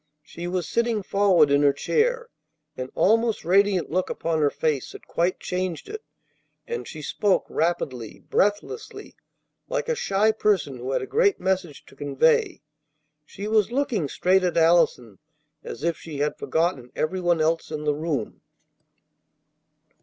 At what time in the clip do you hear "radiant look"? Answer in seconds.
3.45-4.09